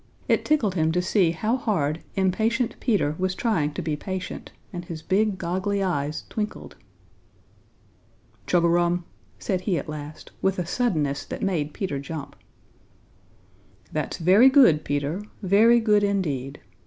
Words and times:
It 0.27 0.43
tickled 0.43 0.73
him 0.73 0.91
to 0.93 0.99
see 1.03 1.29
how 1.29 1.57
hard 1.57 2.01
impatient 2.15 2.75
Peter 2.79 3.13
was 3.19 3.35
trying 3.35 3.73
to 3.73 3.83
be 3.83 3.95
patient, 3.95 4.51
and 4.73 4.83
his 4.83 5.03
big, 5.03 5.37
goggly 5.37 5.83
eyes 5.83 6.23
twinkled. 6.27 6.75
"Chug 8.47 8.63
a 8.63 8.67
rum!" 8.67 9.05
said 9.37 9.61
he 9.61 9.77
at 9.77 9.87
last, 9.87 10.31
with 10.41 10.57
a 10.57 10.65
suddenness 10.65 11.23
that 11.25 11.43
made 11.43 11.71
Peter 11.73 11.99
jump. 11.99 12.35
"That's 13.93 14.17
very 14.17 14.49
good, 14.49 14.83
Peter, 14.83 15.21
very 15.43 15.79
good 15.79 16.03
indeed! 16.03 16.59